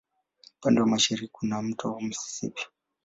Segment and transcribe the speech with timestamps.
[0.57, 2.61] Upande wa mashariki kuna wa Mto Mississippi.